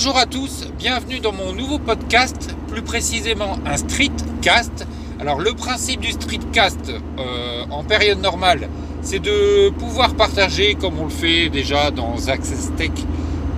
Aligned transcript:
Bonjour 0.00 0.16
à 0.16 0.26
tous, 0.26 0.68
bienvenue 0.78 1.18
dans 1.18 1.32
mon 1.32 1.52
nouveau 1.52 1.80
podcast, 1.80 2.54
plus 2.68 2.82
précisément 2.82 3.58
un 3.66 3.76
streetcast. 3.76 4.86
Alors 5.18 5.40
le 5.40 5.54
principe 5.54 6.02
du 6.02 6.12
streetcast 6.12 6.92
euh, 7.18 7.64
en 7.68 7.82
période 7.82 8.20
normale, 8.20 8.68
c'est 9.02 9.18
de 9.18 9.70
pouvoir 9.70 10.14
partager, 10.14 10.76
comme 10.76 11.00
on 11.00 11.06
le 11.06 11.10
fait 11.10 11.48
déjà 11.48 11.90
dans 11.90 12.14
Access 12.28 12.70
Tech, 12.76 12.92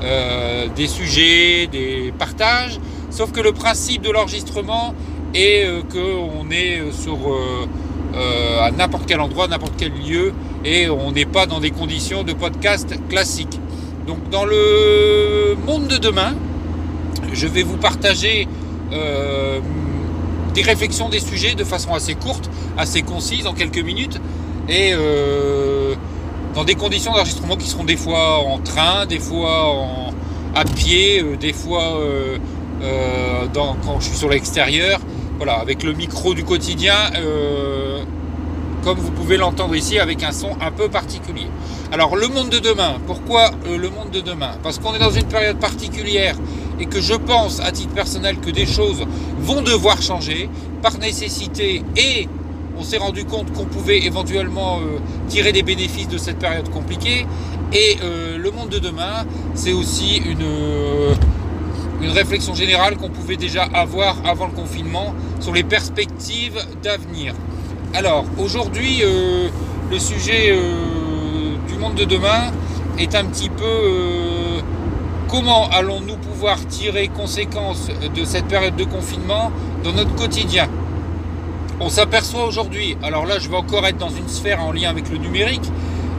euh, 0.02 0.68
des 0.74 0.86
sujets, 0.86 1.66
des 1.66 2.10
partages. 2.18 2.80
Sauf 3.10 3.32
que 3.32 3.40
le 3.40 3.52
principe 3.52 4.00
de 4.00 4.10
l'enregistrement 4.10 4.94
est 5.34 5.66
euh, 5.66 5.82
qu'on 5.82 6.50
est 6.50 6.90
sur 6.90 7.18
à 8.58 8.70
n'importe 8.70 9.04
quel 9.06 9.20
endroit, 9.20 9.46
n'importe 9.46 9.74
quel 9.76 9.92
lieu, 9.92 10.32
et 10.64 10.88
on 10.88 11.12
n'est 11.12 11.26
pas 11.26 11.44
dans 11.44 11.60
des 11.60 11.70
conditions 11.70 12.22
de 12.22 12.32
podcast 12.32 12.94
classiques. 13.10 13.60
Donc 14.10 14.28
dans 14.28 14.44
le 14.44 15.56
monde 15.64 15.86
de 15.86 15.96
demain, 15.96 16.34
je 17.32 17.46
vais 17.46 17.62
vous 17.62 17.76
partager 17.76 18.48
euh, 18.92 19.60
des 20.52 20.62
réflexions 20.62 21.08
des 21.08 21.20
sujets 21.20 21.54
de 21.54 21.62
façon 21.62 21.94
assez 21.94 22.16
courte, 22.16 22.50
assez 22.76 23.02
concise, 23.02 23.46
en 23.46 23.52
quelques 23.52 23.78
minutes, 23.78 24.20
et 24.68 24.90
euh, 24.94 25.94
dans 26.56 26.64
des 26.64 26.74
conditions 26.74 27.12
d'enregistrement 27.12 27.56
qui 27.56 27.68
seront 27.68 27.84
des 27.84 27.96
fois 27.96 28.40
en 28.40 28.58
train, 28.58 29.06
des 29.06 29.20
fois 29.20 29.76
à 30.56 30.64
pied, 30.64 31.22
euh, 31.22 31.36
des 31.36 31.52
fois 31.52 31.96
quand 33.54 34.00
je 34.00 34.06
suis 34.08 34.16
sur 34.16 34.28
l'extérieur, 34.28 34.98
voilà, 35.36 35.60
avec 35.60 35.84
le 35.84 35.92
micro 35.92 36.34
du 36.34 36.42
quotidien 36.42 36.96
comme 38.82 38.98
vous 38.98 39.10
pouvez 39.10 39.36
l'entendre 39.36 39.76
ici, 39.76 39.98
avec 39.98 40.22
un 40.22 40.32
son 40.32 40.56
un 40.60 40.70
peu 40.70 40.88
particulier. 40.88 41.46
Alors 41.92 42.14
le 42.14 42.28
monde 42.28 42.50
de 42.50 42.60
demain, 42.60 42.98
pourquoi 43.04 43.50
euh, 43.66 43.76
le 43.76 43.90
monde 43.90 44.12
de 44.12 44.20
demain? 44.20 44.52
Parce 44.62 44.78
qu'on 44.78 44.94
est 44.94 45.00
dans 45.00 45.10
une 45.10 45.26
période 45.26 45.58
particulière 45.58 46.36
et 46.78 46.86
que 46.86 47.00
je 47.00 47.14
pense 47.14 47.58
à 47.58 47.72
titre 47.72 47.92
personnel 47.92 48.38
que 48.38 48.50
des 48.50 48.64
choses 48.64 49.04
vont 49.40 49.60
devoir 49.60 50.00
changer 50.00 50.48
par 50.82 50.96
nécessité 50.98 51.82
et 51.96 52.28
on 52.78 52.84
s'est 52.84 52.98
rendu 52.98 53.24
compte 53.24 53.52
qu'on 53.52 53.64
pouvait 53.64 54.04
éventuellement 54.04 54.78
euh, 54.78 54.98
tirer 55.28 55.50
des 55.50 55.64
bénéfices 55.64 56.06
de 56.06 56.16
cette 56.16 56.38
période 56.38 56.70
compliquée. 56.70 57.26
Et 57.72 57.96
euh, 58.04 58.38
le 58.38 58.50
monde 58.52 58.68
de 58.68 58.78
demain, 58.78 59.26
c'est 59.54 59.72
aussi 59.72 60.18
une, 60.18 60.46
réflexion 62.12 62.54
générale 62.54 62.96
qu'on 62.96 63.10
pouvait 63.10 63.36
déjà 63.36 63.64
avoir 63.64 64.16
avant 64.24 64.46
le 64.46 64.52
confinement 64.52 65.12
sur 65.40 65.52
les 65.52 65.64
perspectives 65.64 66.58
d'avenir. 66.82 67.34
Alors, 67.94 68.24
aujourd'hui, 68.38 69.02
le 69.90 69.98
sujet 69.98 70.56
monde 71.80 71.94
de 71.94 72.04
demain 72.04 72.52
est 72.98 73.14
un 73.14 73.24
petit 73.24 73.48
peu 73.48 73.64
euh, 73.64 74.60
comment 75.28 75.68
allons-nous 75.70 76.16
pouvoir 76.16 76.58
tirer 76.66 77.08
conséquence 77.08 77.88
de 78.14 78.24
cette 78.24 78.44
période 78.44 78.76
de 78.76 78.84
confinement 78.84 79.50
dans 79.82 79.92
notre 79.92 80.14
quotidien? 80.14 80.68
On 81.80 81.88
s'aperçoit 81.88 82.44
aujourd'hui, 82.44 82.98
alors 83.02 83.24
là 83.24 83.38
je 83.38 83.48
vais 83.48 83.56
encore 83.56 83.86
être 83.86 83.96
dans 83.96 84.10
une 84.10 84.28
sphère 84.28 84.62
en 84.62 84.72
lien 84.72 84.90
avec 84.90 85.08
le 85.08 85.16
numérique, 85.16 85.72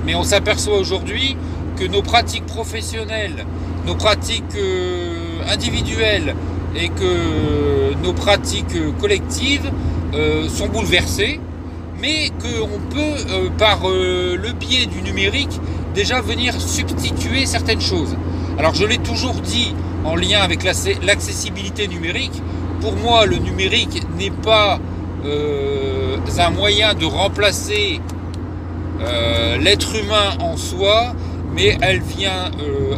mais 0.04 0.16
on 0.16 0.24
s'aperçoit 0.24 0.80
aujourd'hui 0.80 1.38
que 1.78 1.86
nos 1.86 2.02
pratiques 2.02 2.48
professionnelles, 2.48 3.46
nos 3.86 3.94
pratiques 3.94 4.58
individuelles 5.48 6.36
et 6.76 6.90
que 6.90 7.94
nos 8.04 8.14
pratiques 8.14 8.98
collectives 9.00 9.70
sont 10.50 10.68
bouleversées 10.68 11.40
mais 12.02 12.32
qu'on 12.42 12.80
peut, 12.90 13.00
euh, 13.30 13.50
par 13.58 13.88
euh, 13.88 14.36
le 14.36 14.52
biais 14.54 14.88
du 14.88 15.04
numérique, 15.04 15.62
déjà 15.94 16.20
venir 16.20 16.60
substituer 16.60 17.46
certaines 17.46 17.82
choses. 17.82 18.16
Alors 18.58 18.74
je 18.74 18.86
l'ai 18.86 18.98
toujours 18.98 19.36
dit 19.36 19.76
en 20.04 20.16
lien 20.16 20.40
avec 20.42 20.64
l'accessibilité 20.64 21.88
numérique, 21.88 22.42
pour 22.82 22.96
moi 22.96 23.28
le 23.28 23.38
numérique 23.38 24.02
n'est 24.18 24.32
pas 24.32 24.80
euh, 25.26 26.18
un 26.40 26.50
moyen 26.50 26.96
de 26.96 27.06
remplacer 27.06 28.02
l'être 29.60 29.96
humain 29.96 30.38
en 30.40 30.58
soi, 30.58 31.14
mais 31.56 31.78
elle 31.82 32.02
vient 32.02 32.52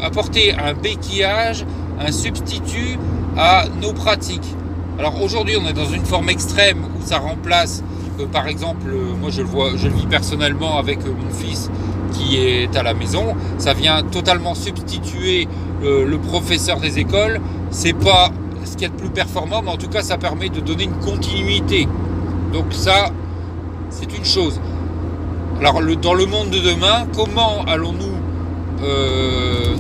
apporter 0.03 0.53
un 0.53 0.73
béquillage, 0.73 1.65
un 1.99 2.11
substitut 2.11 2.99
à 3.37 3.65
nos 3.81 3.93
pratiques. 3.93 4.55
Alors 4.99 5.21
aujourd'hui 5.21 5.55
on 5.57 5.67
est 5.67 5.73
dans 5.73 5.89
une 5.89 6.05
forme 6.05 6.29
extrême 6.29 6.83
où 6.97 7.05
ça 7.05 7.19
remplace 7.19 7.83
par 8.31 8.47
exemple, 8.47 8.87
euh, 8.87 9.15
moi 9.19 9.29
je 9.31 9.41
le 9.41 9.47
vois, 9.47 9.71
je 9.75 9.87
le 9.87 9.93
vis 9.93 10.07
personnellement 10.07 10.77
avec 10.77 10.99
euh, 10.99 11.11
mon 11.11 11.33
fils 11.33 11.69
qui 12.11 12.37
est 12.37 12.75
à 12.75 12.83
la 12.83 12.93
maison, 12.93 13.35
ça 13.57 13.73
vient 13.73 14.03
totalement 14.03 14.53
substituer 14.53 15.47
euh, 15.83 16.05
le, 16.05 16.17
professeur 16.19 16.79
des 16.79 16.99
écoles. 16.99 17.41
C'est 17.71 17.93
pas 17.93 18.29
ce 18.65 18.77
qui 18.77 18.85
est 18.85 18.89
le 18.89 18.93
plus 18.93 19.09
performant, 19.09 19.61
mais 19.63 19.71
en 19.71 19.77
tout 19.77 19.89
cas 19.89 20.03
ça 20.03 20.17
permet 20.17 20.49
de 20.49 20.59
donner 20.59 20.83
une 20.83 20.99
continuité. 20.99 21.87
Donc 22.53 22.65
ça, 22.71 23.09
c'est 23.89 24.15
une 24.15 24.25
chose. 24.25 24.59
Alors 25.59 25.81
dans 26.01 26.13
le 26.13 26.25
monde 26.25 26.49
de 26.51 26.59
demain, 26.59 27.07
comment 27.15 27.63
allons-nous 27.67 28.11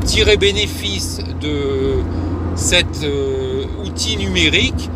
tirer 0.05 0.37
bénéfice 0.37 1.19
de 1.41 1.95
cet 2.55 3.05
outil 3.83 4.15
numérique 4.15 4.89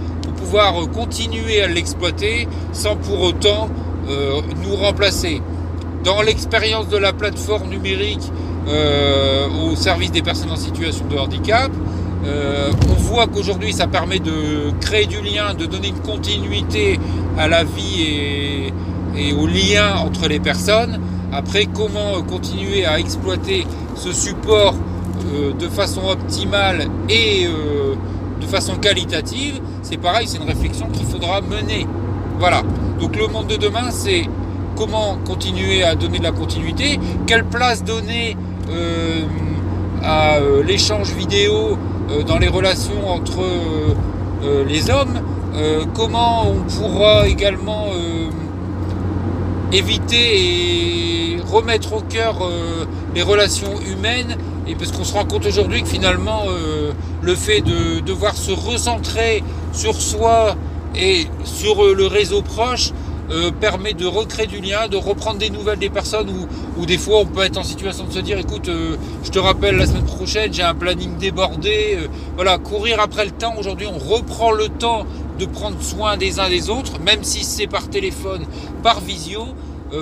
euh, 0.56 0.85
continuer 0.88 1.62
à 1.62 1.68
l'exploiter 1.68 2.47
sans 2.72 2.96
pour 2.96 3.22
autant 3.22 3.69
euh, 4.09 4.41
nous 4.63 4.75
remplacer. 4.75 5.41
Dans 6.03 6.22
l'expérience 6.22 6.88
de 6.88 6.97
la 6.97 7.12
plateforme 7.13 7.69
numérique 7.69 8.31
euh, 8.68 9.47
au 9.50 9.75
service 9.75 10.12
des 10.12 10.22
personnes 10.22 10.52
en 10.52 10.58
situation 10.58 11.06
de 11.08 11.18
handicap, 11.18 11.72
on 12.90 12.94
voit 12.94 13.28
qu'aujourd'hui 13.28 13.72
ça 13.72 13.88
permet 13.88 14.19
de 14.19 14.72
créer 14.81 15.06
du 15.06 15.22
lien, 15.22 15.53
de 15.53 15.66
donner 15.66 15.90
une 15.90 16.00
continuité 16.00 17.00
à 17.38 17.47
la 17.47 17.64
vie 17.64 18.02
et, 18.02 18.74
et 19.16 19.34
au 19.34 19.47
lien 19.47 19.96
entre 19.96 20.28
les 20.28 20.40
personnes. 20.40 21.00
Après, 21.31 21.68
comment 21.68 22.22
continuer 22.24 22.85
à 22.85 23.00
exploiter 23.00 23.66
ce 23.96 24.12
support 24.12 24.75
de 25.58 25.68
façon 25.69 26.02
optimale 26.09 26.88
et 27.08 27.47
de 28.40 28.46
façon 28.46 28.75
qualitative, 28.75 29.59
c'est 29.81 29.98
pareil, 29.98 30.28
c'est 30.28 30.38
une 30.38 30.48
réflexion 30.48 30.88
qu'il 30.88 31.06
faudra 31.06 31.42
mener. 31.42 31.88
Voilà. 32.40 32.64
Donc 33.00 33.16
le 33.16 33.28
monde 33.28 33.48
de 33.48 33.58
demain, 33.58 33.92
c'est 33.92 34.24
comment 34.75 35.18
continuer 35.25 35.84
à 35.84 35.96
donner 35.96 36.20
de 36.20 36.24
la 36.24 36.31
continuité, 36.31 37.00
quelle 37.26 37.44
place 37.44 37.84
donner 37.84 38.38
euh, 38.70 39.22
à 40.03 40.36
euh, 40.36 40.64
l'échange 40.64 41.12
vidéo 41.14 41.78
euh, 42.09 42.24
dans 42.24 42.38
les 42.38 42.47
relations 42.47 43.09
entre 43.09 43.40
les 44.68 44.90
hommes, 44.90 45.20
comment 45.96 46.46
on 46.47 46.62
pourra 46.72 47.28
également 47.28 47.88
éviter 49.72 51.35
et 51.35 51.41
remettre 51.41 51.94
au 51.94 52.01
cœur 52.01 52.50
les 53.13 53.22
relations 53.22 53.79
humaines 53.81 54.38
et 54.67 54.75
parce 54.75 54.91
qu'on 54.91 55.03
se 55.03 55.13
rend 55.13 55.25
compte 55.25 55.45
aujourd'hui 55.45 55.81
que 55.81 55.89
finalement 55.89 56.45
le 57.22 57.35
fait 57.35 57.61
de 57.61 58.00
devoir 58.00 58.35
se 58.35 58.51
recentrer 58.51 59.44
sur 59.73 59.95
soi 59.95 60.55
et 60.95 61.28
sur 61.44 61.83
euh, 61.83 61.94
le 61.94 62.07
réseau 62.07 62.41
proche 62.41 62.91
euh, 63.29 63.51
permet 63.51 63.94
de 63.94 64.05
recréer 64.05 64.47
du 64.47 64.61
lien, 64.61 64.88
de 64.88 64.95
reprendre 64.95 65.38
des 65.38 65.49
nouvelles 65.49 65.79
des 65.79 65.90
personnes 65.90 66.31
où, 66.78 66.85
des 66.85 66.97
fois 66.97 67.20
on 67.20 67.25
peut 67.25 67.43
être 67.43 67.58
en 67.58 67.63
situation 67.63 68.05
de 68.05 68.13
se 68.13 68.20
dire 68.20 68.37
écoute, 68.37 68.70
euh, 68.70 68.96
je 69.23 69.29
te 69.29 69.40
rappelle 69.40 69.75
la 69.75 69.85
semaine 69.85 70.05
prochaine, 70.05 70.53
j'ai 70.53 70.63
un 70.63 70.73
planning 70.73 71.17
débordé. 71.17 71.97
voilà, 72.35 72.58
courir 72.58 72.99
après 73.02 73.25
le 73.25 73.31
temps. 73.31 73.55
Aujourd'hui, 73.59 73.87
on 73.87 73.97
reprend 73.97 74.52
le 74.52 74.70
temps 74.70 75.05
de 75.37 75.45
prendre 75.45 75.81
soin 75.81 76.17
des 76.17 76.39
uns 76.39 76.49
des 76.49 76.69
autres, 76.69 76.99
même 76.99 77.23
si 77.23 77.43
c'est 77.43 77.67
par 77.67 77.89
téléphone, 77.89 78.45
par 78.84 78.99
visio. 79.01 79.43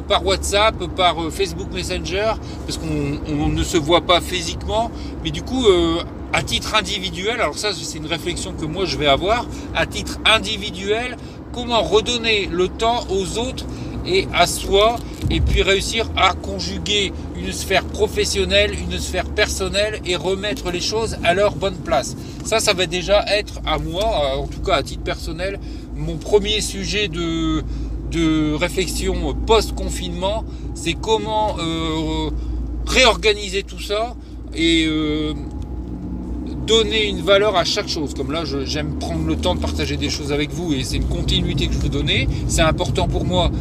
par 0.08 0.26
WhatsApp, 0.26 0.76
par 0.96 1.16
Facebook 1.30 1.72
Messenger, 1.72 2.34
parce 2.66 2.80
qu'on 2.80 3.48
ne 3.50 3.64
se 3.64 3.78
voit 3.78 4.02
pas 4.02 4.20
physiquement, 4.20 4.90
mais 5.24 5.30
du 5.30 5.44
coup, 5.44 5.64
à 6.34 6.42
titre 6.42 6.74
individuel, 6.74 7.40
alors 7.40 7.56
ça 7.56 7.70
c'est 7.72 8.00
une 8.00 8.08
réflexion 8.08 8.54
que 8.54 8.66
moi 8.66 8.86
je 8.86 8.98
vais 8.98 9.06
avoir, 9.06 9.46
à 9.76 9.86
titre 9.86 10.18
individuel, 10.26 11.18
comment 11.54 11.84
redonner 11.84 12.50
le 12.52 12.68
temps 12.68 13.06
aux 13.12 13.38
autres 13.38 13.66
et 14.08 14.28
à 14.34 14.48
soi, 14.48 14.96
et 15.30 15.40
puis 15.40 15.62
réussir 15.62 16.10
à 16.16 16.34
conjuguer 16.34 17.12
une 17.38 17.52
sphère 17.52 17.86
professionnelle, 17.86 18.74
une 18.74 19.00
sphère 19.00 19.26
personnelle, 19.26 20.02
et 20.06 20.16
remettre 20.16 20.72
les 20.72 20.82
choses 20.82 21.18
à 21.24 21.34
leur 21.34 21.56
bonne 21.56 21.78
place. 21.78 22.16
Ça, 22.46 22.60
ça 22.60 22.74
va 22.74 22.86
déjà 22.86 23.24
être 23.28 23.60
à 23.66 23.78
moi, 23.78 24.38
en 24.38 24.48
tout 24.48 24.62
cas 24.62 24.76
à 24.76 24.84
titre 24.84 25.04
personnel, 25.04 25.60
mon 25.96 26.18
premier 26.18 26.62
sujet 26.62 27.08
de, 27.08 27.64
de 28.12 28.54
réflexion 28.54 29.34
post-confinement, 29.46 30.44
c'est 30.74 30.94
comment 30.94 31.56
euh, 31.60 32.30
réorganiser 32.86 33.64
tout 33.64 33.80
ça 33.80 34.16
et 34.54 34.86
euh, 34.88 35.34
donner 36.66 37.08
une 37.08 37.22
valeur 37.22 37.56
à 37.56 37.64
chaque 37.64 37.88
chose. 37.88 38.14
Comme 38.14 38.32
là, 38.32 38.44
j'aime 38.66 38.96
prendre 39.00 39.26
le 39.26 39.36
temps 39.36 39.56
de 39.56 39.60
partager 39.60 39.98
des 39.98 40.10
choses 40.10 40.32
avec 40.32 40.52
vous 40.52 40.74
et 40.74 40.84
c'est 40.84 40.98
une 40.98 41.08
continuité 41.08 41.68
que 41.68 41.74
je 41.74 41.80
veux 41.80 41.90
donner. 41.90 42.28
C'est 42.48 42.62
important 42.62 43.08
pour 43.08 43.26
moi 43.26 43.52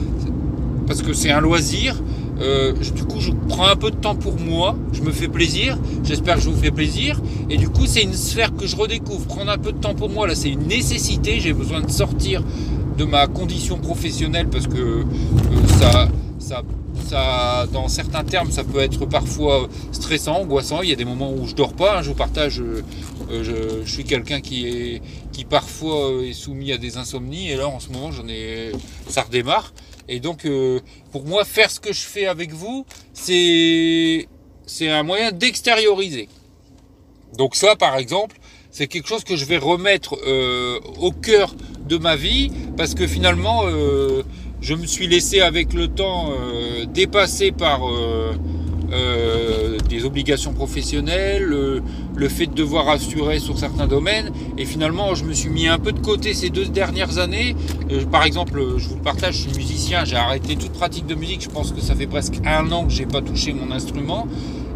parce 0.86 1.02
que 1.02 1.12
c'est 1.12 1.30
un 1.30 1.40
loisir. 1.40 2.02
Euh, 2.40 2.72
du 2.72 3.04
coup, 3.04 3.20
je 3.20 3.30
prends 3.48 3.68
un 3.68 3.76
peu 3.76 3.90
de 3.90 3.96
temps 3.96 4.16
pour 4.16 4.38
moi, 4.40 4.76
je 4.92 5.02
me 5.02 5.12
fais 5.12 5.28
plaisir, 5.28 5.78
j'espère 6.02 6.36
que 6.36 6.40
je 6.42 6.50
vous 6.50 6.60
fais 6.60 6.72
plaisir. 6.72 7.20
Et 7.48 7.56
du 7.56 7.68
coup, 7.68 7.86
c'est 7.86 8.02
une 8.02 8.14
sphère 8.14 8.54
que 8.56 8.66
je 8.66 8.76
redécouvre. 8.76 9.26
Prendre 9.26 9.50
un 9.50 9.58
peu 9.58 9.72
de 9.72 9.78
temps 9.78 9.94
pour 9.94 10.10
moi, 10.10 10.26
là, 10.26 10.34
c'est 10.34 10.50
une 10.50 10.66
nécessité. 10.66 11.38
J'ai 11.40 11.52
besoin 11.52 11.80
de 11.80 11.90
sortir 11.90 12.42
de 12.98 13.04
ma 13.04 13.26
condition 13.26 13.78
professionnelle 13.78 14.48
parce 14.48 14.66
que 14.66 14.78
euh, 14.78 15.04
ça, 15.80 16.08
ça, 16.38 16.62
ça, 17.08 17.66
dans 17.72 17.88
certains 17.88 18.24
termes, 18.24 18.50
ça 18.50 18.64
peut 18.64 18.80
être 18.80 19.06
parfois 19.06 19.68
stressant, 19.92 20.40
angoissant. 20.40 20.82
Il 20.82 20.90
y 20.90 20.92
a 20.92 20.96
des 20.96 21.04
moments 21.04 21.32
où 21.32 21.46
je 21.46 21.54
dors 21.54 21.72
pas. 21.72 21.98
Hein, 21.98 22.02
je 22.02 22.08
vous 22.08 22.14
partage, 22.14 22.60
euh, 22.60 22.82
je, 23.30 23.82
je, 23.84 23.90
suis 23.90 24.04
quelqu'un 24.04 24.40
qui 24.40 24.66
est, 24.66 25.02
qui 25.32 25.44
parfois 25.44 26.22
est 26.22 26.32
soumis 26.32 26.72
à 26.72 26.78
des 26.78 26.96
insomnies. 26.96 27.50
Et 27.50 27.56
là, 27.56 27.68
en 27.68 27.80
ce 27.80 27.90
moment, 27.90 28.12
j'en 28.12 28.28
ai, 28.28 28.72
ça 29.08 29.22
redémarre. 29.22 29.72
Et 30.08 30.20
donc, 30.20 30.44
euh, 30.44 30.80
pour 31.12 31.24
moi, 31.24 31.44
faire 31.44 31.70
ce 31.70 31.80
que 31.80 31.92
je 31.92 32.02
fais 32.02 32.26
avec 32.26 32.52
vous, 32.52 32.84
c'est 33.12 34.28
c'est 34.66 34.88
un 34.88 35.02
moyen 35.02 35.32
d'extérioriser. 35.32 36.28
Donc 37.36 37.54
ça, 37.54 37.76
par 37.76 37.96
exemple, 37.96 38.36
c'est 38.70 38.86
quelque 38.86 39.08
chose 39.08 39.24
que 39.24 39.36
je 39.36 39.44
vais 39.44 39.58
remettre 39.58 40.16
euh, 40.26 40.78
au 41.00 41.10
cœur 41.10 41.54
de 41.88 41.96
ma 41.96 42.16
vie, 42.16 42.50
parce 42.76 42.94
que 42.94 43.06
finalement, 43.06 43.62
euh, 43.66 44.22
je 44.60 44.74
me 44.74 44.86
suis 44.86 45.06
laissé 45.06 45.40
avec 45.40 45.74
le 45.74 45.88
temps 45.88 46.32
dépasser 46.86 47.52
par 47.52 47.82
euh, 48.94 49.78
des 49.88 50.04
obligations 50.04 50.52
professionnelles, 50.52 51.82
le 52.16 52.28
fait 52.28 52.46
de 52.46 52.54
devoir 52.54 52.88
assurer 52.88 53.38
sur 53.38 53.58
certains 53.58 53.86
domaines. 53.86 54.30
Et 54.58 54.64
finalement, 54.64 55.14
je 55.14 55.24
me 55.24 55.32
suis 55.32 55.50
mis 55.50 55.68
un 55.68 55.78
peu 55.78 55.92
de 55.92 56.00
côté 56.00 56.34
ces 56.34 56.50
deux 56.50 56.66
dernières 56.66 57.18
années. 57.18 57.56
Euh, 57.90 58.04
par 58.04 58.24
exemple, 58.24 58.62
je 58.76 58.88
vous 58.88 58.96
le 58.96 59.02
partage, 59.02 59.34
je 59.34 59.48
suis 59.48 59.56
musicien, 59.56 60.04
j'ai 60.04 60.16
arrêté 60.16 60.56
toute 60.56 60.72
pratique 60.72 61.06
de 61.06 61.14
musique. 61.14 61.42
Je 61.42 61.50
pense 61.50 61.72
que 61.72 61.80
ça 61.80 61.94
fait 61.94 62.06
presque 62.06 62.34
un 62.44 62.70
an 62.72 62.86
que 62.86 62.92
j'ai 62.92 63.06
pas 63.06 63.20
touché 63.20 63.52
mon 63.52 63.70
instrument. 63.72 64.26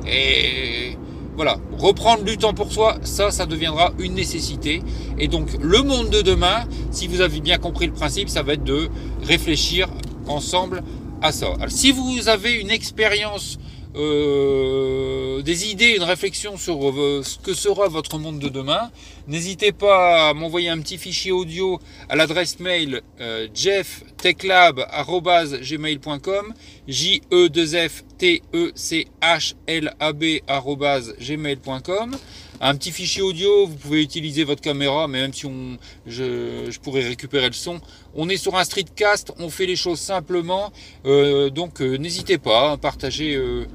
Et 0.07 0.97
voilà, 1.37 1.59
reprendre 1.79 2.25
du 2.25 2.37
temps 2.37 2.55
pour 2.55 2.73
soi, 2.73 2.99
ça, 3.03 3.31
ça 3.31 3.47
deviendra 3.47 3.93
une 3.99 4.15
nécessité. 4.15 4.83
Et 5.19 5.29
donc, 5.29 5.51
le 5.61 5.83
monde 5.83 6.11
de 6.11 6.23
demain, 6.23 6.65
si 6.91 7.07
vous 7.07 7.21
avez 7.21 7.41
bien 7.41 7.59
compris 7.59 7.87
le 7.87 7.93
principe, 7.93 8.29
ça 8.29 8.43
va 8.43 8.55
être 8.55 8.65
de 8.65 8.89
réfléchir 9.23 9.89
ensemble 10.27 10.83
à 11.23 11.31
ça. 11.31 11.49
Si 11.69 11.93
vous 11.93 12.29
avez 12.29 12.55
une 12.55 12.71
expérience 12.71 13.59
euh, 13.97 15.41
des 15.43 15.71
idées, 15.71 15.95
une 15.97 16.03
réflexion 16.03 16.57
sur 16.57 16.91
euh, 16.91 17.23
ce 17.25 17.39
que 17.39 17.55
sera 17.55 17.89
votre 17.89 18.19
monde 18.19 18.39
de 18.39 18.49
demain, 18.49 18.91
n'hésitez 19.27 19.73
pas 19.73 20.29
à 20.29 20.35
m'envoyer 20.35 20.69
un 20.69 20.79
petit 20.81 20.99
fichier 20.99 21.33
audio 21.33 21.81
à 22.09 22.15
l'adresse 22.17 22.61
mail 22.61 23.01
euh, 23.21 23.49
jefftechlab.gmail.com 23.55 26.55
j 26.87 27.23
e 27.33 27.49
2 27.49 27.89
f 27.89 28.05
t 28.19 28.43
e 28.55 28.71
c 28.75 29.09
h 29.21 29.55
l 29.67 29.93
a 29.99 30.13
b@gmail.com 30.13 32.17
un 32.61 32.75
petit 32.75 32.91
fichier 32.91 33.23
audio, 33.23 33.67
vous 33.67 33.77
pouvez 33.77 34.03
utiliser 34.03 34.45
votre 34.45 34.61
caméra, 34.61 35.07
mais 35.09 35.21
même 35.21 35.33
si 35.33 35.47
on, 35.47 35.79
je, 36.07 36.77
pourrais 36.81 37.03
récupérer 37.03 37.47
le 37.47 37.53
son. 37.53 37.81
On 38.15 38.29
est 38.29 38.37
sur 38.37 38.57
un 38.57 38.65
streetcast, 38.65 39.33
on 39.39 39.49
fait 39.49 39.67
les 39.67 39.77
choses 39.77 40.01
simplement, 40.01 40.73
euh, 41.07 41.51
donc 41.51 41.81
euh, 41.81 41.97
n'hésitez 41.97 42.39
pas 42.39 42.73
à 42.73 42.77
partager 42.77 43.35
euh, 43.35 43.67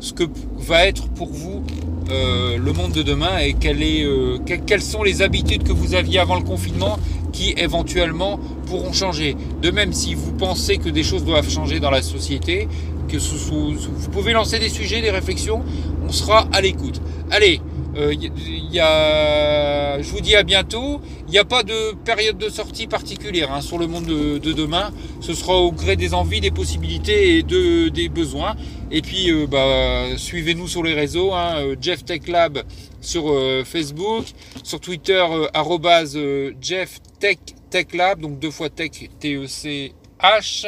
ce 0.00 0.12
que 0.12 0.24
va 0.56 0.86
être 0.86 1.08
pour 1.10 1.28
vous 1.28 1.62
le 2.12 2.72
monde 2.72 2.90
de 2.90 3.02
demain 3.02 3.38
et 3.38 3.54
quelles 3.54 4.82
sont 4.82 5.04
les 5.04 5.22
habitudes 5.22 5.62
que 5.62 5.70
vous 5.70 5.94
aviez 5.94 6.18
avant 6.18 6.34
le 6.34 6.42
confinement 6.42 6.98
qui 7.32 7.54
éventuellement 7.56 8.40
pourront 8.66 8.92
changer. 8.92 9.36
De 9.62 9.70
même, 9.70 9.92
si 9.92 10.16
vous 10.16 10.32
pensez 10.32 10.78
que 10.78 10.88
des 10.88 11.04
choses 11.04 11.24
doivent 11.24 11.48
changer 11.48 11.78
dans 11.78 11.92
la 11.92 12.02
société, 12.02 12.66
que 13.08 13.16
vous 13.16 14.10
pouvez 14.10 14.32
lancer 14.32 14.58
des 14.58 14.68
sujets, 14.68 15.00
des 15.02 15.12
réflexions, 15.12 15.62
on 16.04 16.10
sera 16.10 16.48
à 16.52 16.60
l'écoute. 16.60 17.00
Allez, 17.30 17.60
euh, 17.96 18.14
y 18.14 18.78
a, 18.78 20.00
je 20.00 20.08
vous 20.10 20.20
dis 20.20 20.36
à 20.36 20.42
bientôt. 20.42 21.00
Il 21.26 21.30
n'y 21.32 21.38
a 21.38 21.44
pas 21.44 21.62
de 21.62 21.94
période 22.04 22.38
de 22.38 22.48
sortie 22.48 22.86
particulière 22.86 23.52
hein, 23.52 23.60
sur 23.60 23.78
le 23.78 23.86
monde 23.86 24.06
de, 24.06 24.52
demain. 24.52 24.92
Ce 25.20 25.34
sera 25.34 25.56
au 25.56 25.72
gré 25.72 25.96
des 25.96 26.14
envies, 26.14 26.40
des 26.40 26.50
possibilités 26.50 27.36
et 27.36 27.42
de, 27.42 27.88
des 27.88 28.08
besoins. 28.08 28.56
Et 28.90 29.02
puis, 29.02 29.30
euh, 29.30 29.46
bah, 29.46 30.16
suivez-nous 30.16 30.68
sur 30.68 30.82
les 30.82 30.94
réseaux. 30.94 31.32
Hein, 31.32 31.56
euh, 31.58 31.76
Jeff 31.80 32.04
Tech 32.04 32.26
Lab 32.28 32.62
sur 33.00 33.34
Facebook, 33.64 34.26
sur 34.62 34.78
Twitter 34.78 35.24
Jeff 36.60 37.00
Tech 37.18 37.38
Tech 37.70 37.86
Lab, 37.94 38.20
donc 38.20 38.38
deux 38.38 38.50
fois 38.50 38.68
Tech 38.68 38.90
T 39.18 39.36
E 39.36 39.46
C 39.46 39.94
H. 40.22 40.66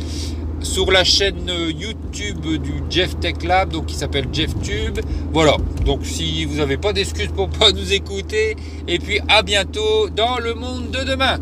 Sur 0.61 0.91
la 0.91 1.05
chaîne 1.05 1.51
YouTube 1.79 2.47
du 2.63 2.83
Jeff 2.89 3.19
Tech 3.21 3.43
Lab, 3.45 3.71
donc 3.71 3.87
qui 3.87 3.95
s'appelle 3.95 4.27
JeffTube. 4.33 5.01
Voilà. 5.33 5.57
Donc, 5.85 6.05
si 6.05 6.45
vous 6.45 6.57
n'avez 6.57 6.77
pas 6.77 6.93
d'excuses 6.93 7.33
pour 7.35 7.49
pas 7.49 7.73
nous 7.75 7.93
écouter, 7.93 8.57
et 8.87 8.99
puis 8.99 9.21
à 9.29 9.43
bientôt 9.43 10.09
dans 10.09 10.39
le 10.39 10.55
monde 10.55 10.91
de 10.91 11.05
demain. 11.05 11.39